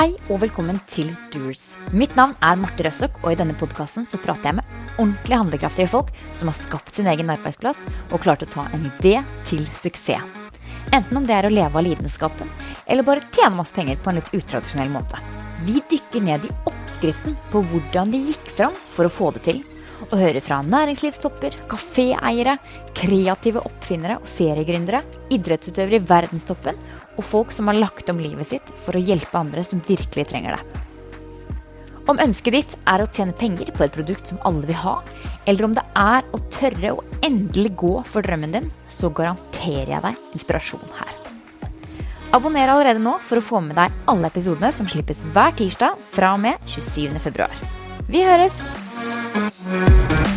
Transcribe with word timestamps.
og 0.00 0.38
velkommen 0.40 0.78
til 0.88 1.10
Doers. 1.28 1.74
Mitt 1.92 2.14
navn 2.16 2.32
er 2.40 2.56
Marte 2.56 2.86
Røssok, 2.86 3.18
og 3.20 3.34
i 3.34 3.36
denne 3.36 3.52
podkasten 3.60 4.06
prater 4.22 4.48
jeg 4.48 4.56
med 4.56 4.94
ordentlig 4.94 5.36
handlekraftige 5.36 5.90
folk 5.92 6.08
som 6.32 6.48
har 6.48 6.56
skapt 6.56 6.96
sin 6.96 7.10
egen 7.10 7.28
arbeidsplass 7.28 7.82
og 8.08 8.22
klart 8.24 8.40
å 8.46 8.48
ta 8.48 8.64
en 8.72 8.86
idé 8.88 9.18
til 9.44 9.60
suksess. 9.76 10.24
Enten 10.96 11.20
om 11.20 11.26
det 11.28 11.36
er 11.36 11.50
å 11.50 11.52
leve 11.52 11.76
av 11.76 11.84
lidenskapen, 11.84 12.48
eller 12.88 13.04
bare 13.04 13.26
tjene 13.28 13.58
masse 13.58 13.76
penger 13.76 14.00
på 14.00 14.08
en 14.08 14.22
litt 14.22 14.32
utradisjonell 14.32 14.88
måte. 14.94 15.20
Vi 15.68 15.82
dykker 15.92 16.24
ned 16.24 16.48
i 16.48 16.54
oppskriften 16.70 17.36
på 17.52 17.60
hvordan 17.68 18.14
de 18.14 18.22
gikk 18.30 18.48
fram 18.56 18.80
for 18.94 19.04
å 19.04 19.12
få 19.12 19.34
det 19.36 19.44
til. 19.50 19.60
Og 20.08 20.16
høre 20.16 20.40
fra 20.42 20.60
næringslivstopper, 20.64 21.58
kaféeiere, 21.70 22.56
kreative 22.96 23.62
oppfinnere 23.68 24.16
og 24.22 24.28
seriegründere, 24.28 25.02
idrettsutøvere 25.34 26.00
i 26.00 26.06
verdenstoppen 26.08 26.78
og 27.18 27.26
folk 27.26 27.52
som 27.52 27.68
har 27.68 27.78
lagt 27.78 28.08
om 28.12 28.20
livet 28.22 28.48
sitt 28.48 28.72
for 28.80 28.96
å 28.96 29.02
hjelpe 29.02 29.36
andre 29.38 29.64
som 29.66 29.82
virkelig 29.84 30.30
trenger 30.30 30.56
det. 30.56 30.86
Om 32.10 32.18
ønsket 32.24 32.56
ditt 32.56 32.72
er 32.90 33.04
å 33.04 33.08
tjene 33.12 33.36
penger 33.36 33.70
på 33.76 33.84
et 33.84 33.94
produkt 33.94 34.32
som 34.32 34.40
alle 34.48 34.66
vil 34.66 34.80
ha, 34.80 34.96
eller 35.46 35.68
om 35.68 35.76
det 35.76 35.84
er 36.00 36.26
å 36.34 36.40
tørre 36.50 36.96
å 36.96 37.04
endelig 37.26 37.76
gå 37.78 37.92
for 38.08 38.26
drømmen 38.26 38.56
din, 38.56 38.70
så 38.90 39.12
garanterer 39.14 39.94
jeg 39.94 40.04
deg 40.08 40.34
inspirasjon 40.34 40.96
her. 40.98 41.16
Abonner 42.34 42.70
allerede 42.70 43.02
nå 43.02 43.16
for 43.26 43.40
å 43.40 43.44
få 43.44 43.62
med 43.62 43.78
deg 43.78 43.94
alle 44.10 44.30
episodene 44.30 44.70
som 44.74 44.90
slippes 44.90 45.22
hver 45.34 45.54
tirsdag 45.58 45.98
fra 46.14 46.36
og 46.36 46.46
med 46.46 46.70
27.2. 46.70 47.50
Vi 48.10 48.22
høres! 48.26 48.79
Mm-hmm. 49.02 50.29